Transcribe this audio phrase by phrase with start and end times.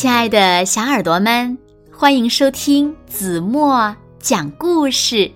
[0.00, 1.58] 亲爱的小耳朵们，
[1.92, 5.30] 欢迎收听子墨讲故事。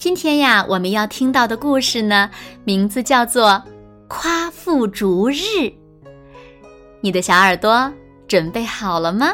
[0.00, 2.28] 今天呀，我们要听到的故事呢，
[2.64, 3.50] 名字叫做
[4.08, 5.36] 《夸父逐日》。
[7.02, 7.88] 你的小耳朵
[8.26, 9.32] 准备好了吗？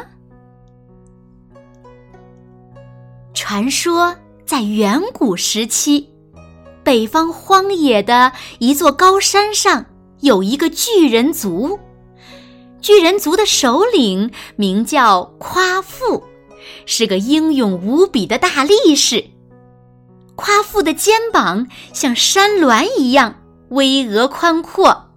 [3.33, 4.15] 传说
[4.45, 6.07] 在远古时期，
[6.83, 9.83] 北方荒野的一座高山上，
[10.19, 11.79] 有一个巨人族。
[12.81, 16.23] 巨人族的首领名叫夸父，
[16.85, 19.23] 是个英勇无比的大力士。
[20.35, 23.35] 夸父的肩膀像山峦一样
[23.69, 25.11] 巍峨宽阔，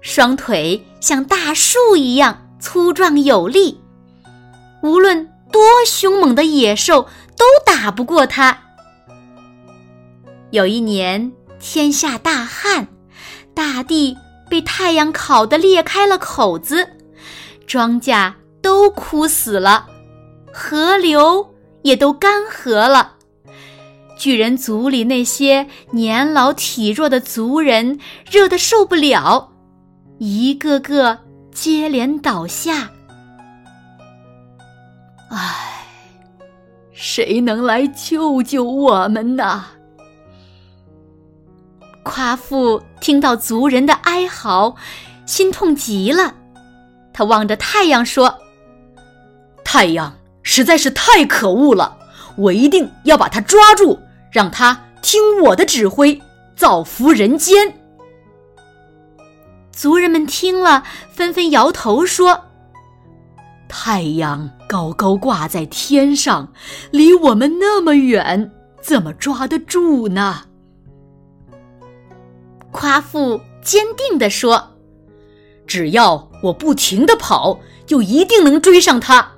[0.00, 3.80] 双腿像大树一样粗壮有力，
[4.82, 8.56] 无论多凶猛的野兽都打不过他。
[10.50, 12.86] 有一年，天下大旱，
[13.52, 14.16] 大地。
[14.48, 16.88] 被太阳烤得裂开了口子，
[17.66, 19.86] 庄稼都枯死了，
[20.52, 23.12] 河流也都干涸了。
[24.16, 29.52] 巨人族里那些年老体弱的族人热得受不了，
[30.18, 31.18] 一个个
[31.52, 32.90] 接连倒下。
[35.30, 35.86] 唉，
[36.92, 39.66] 谁能来救救我们呢？
[42.08, 44.74] 夸父听到族人的哀嚎，
[45.26, 46.34] 心痛极了。
[47.12, 48.34] 他望着太阳说
[49.62, 51.98] ：“太阳实在是太可恶了，
[52.38, 53.98] 我一定要把他抓住，
[54.32, 56.18] 让他听我的指挥，
[56.56, 57.74] 造福人间。”
[59.70, 62.46] 族人们听了，纷纷摇头说
[63.68, 66.50] ：“太阳高高挂在天上，
[66.90, 68.50] 离我们那么远，
[68.80, 70.44] 怎么抓得住呢？”
[72.88, 74.78] 夸父坚定地说
[75.68, 79.30] ：“只要我不停地跑，就一定能追上他。”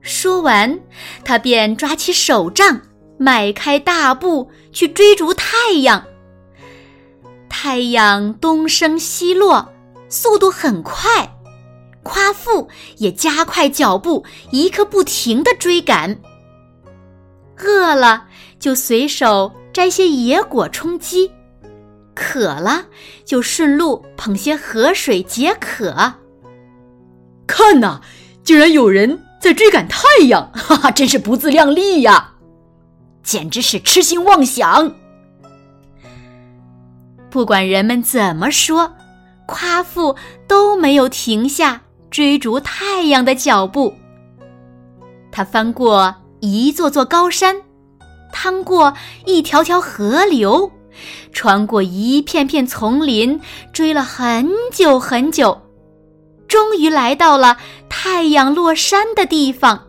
[0.00, 0.78] 说完，
[1.24, 2.80] 他便抓起手杖，
[3.18, 6.04] 迈开大步去追逐太阳。
[7.48, 9.68] 太阳东升西落，
[10.08, 11.36] 速度很快，
[12.04, 16.16] 夸父也加快脚步，一刻不停地追赶。
[17.58, 18.28] 饿了
[18.60, 21.28] 就随手摘些野果充饥。
[22.14, 22.86] 渴了，
[23.24, 26.14] 就顺路捧些河水解渴。
[27.46, 28.00] 看呐，
[28.42, 32.34] 竟然有人在追赶太阳， 哈哈，真是不自量力呀！
[33.22, 34.94] 简直是痴心妄想。
[37.30, 38.94] 不管人们怎么说，
[39.46, 43.94] 夸父都没有停下追逐太阳的脚步。
[45.30, 47.62] 他翻过一座座高山，
[48.32, 48.92] 趟过
[49.24, 50.70] 一条条河流。
[51.32, 53.40] 穿过一片片丛林，
[53.72, 55.60] 追了很久很久，
[56.48, 57.56] 终于来到了
[57.88, 59.88] 太阳落山的地方。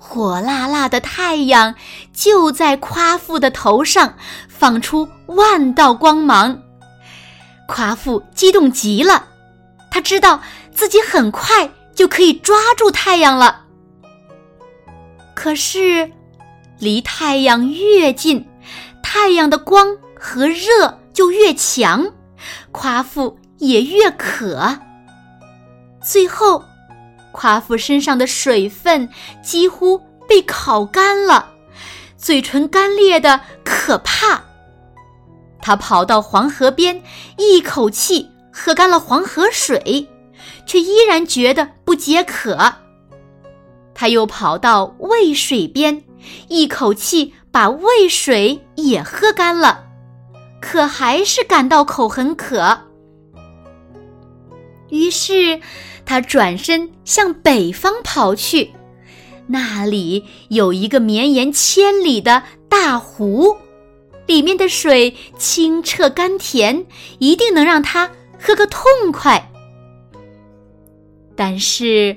[0.00, 1.74] 火辣辣的太阳
[2.12, 4.14] 就在夸父的头上
[4.48, 6.60] 放出万道光芒，
[7.68, 9.26] 夸父激动极了，
[9.90, 10.40] 他知道
[10.74, 13.64] 自己很快就可以抓住太阳了。
[15.34, 16.10] 可是，
[16.78, 18.44] 离太阳越近。
[19.12, 22.06] 太阳的光和热就越强，
[22.70, 24.78] 夸父也越渴。
[26.00, 26.62] 最后，
[27.32, 29.08] 夸父身上的水分
[29.42, 31.50] 几乎被烤干了，
[32.16, 34.44] 嘴唇干裂的可怕。
[35.60, 37.02] 他跑到黄河边，
[37.36, 40.08] 一口气喝干了黄河水，
[40.64, 42.74] 却依然觉得不解渴。
[43.92, 46.00] 他又跑到渭水边，
[46.46, 47.34] 一口气。
[47.52, 49.84] 把渭水也喝干了，
[50.60, 52.78] 可还是感到口很渴。
[54.88, 55.60] 于是，
[56.04, 58.72] 他转身向北方跑去，
[59.46, 63.56] 那里有一个绵延千里的大湖，
[64.26, 66.86] 里面的水清澈甘甜，
[67.18, 68.82] 一定能让他喝个痛
[69.12, 69.50] 快。
[71.36, 72.16] 但是，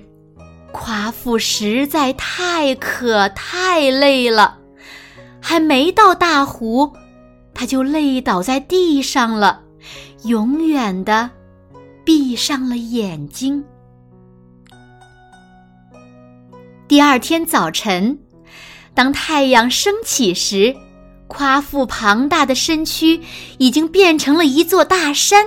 [0.71, 4.59] 夸父实在太渴太累了。
[5.45, 6.94] 还没到大湖，
[7.54, 9.62] 他就累倒在地上了，
[10.24, 11.30] 永远的
[12.06, 13.62] 闭上了眼睛。
[16.88, 18.18] 第二天早晨，
[18.95, 20.74] 当太阳升起时，
[21.28, 23.19] 夸父庞大的身躯
[23.57, 25.46] 已经变成了一座大山。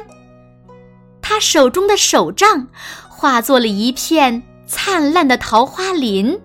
[1.22, 2.68] 他手中的手杖
[3.08, 6.38] 化作了一片灿烂的桃花林，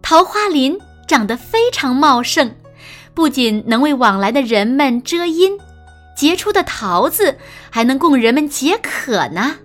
[0.00, 0.78] 桃花林。
[1.10, 2.54] 长得非常茂盛，
[3.14, 5.58] 不仅能为往来的人们遮阴，
[6.16, 7.36] 结出的桃子
[7.68, 9.56] 还能供人们解渴呢。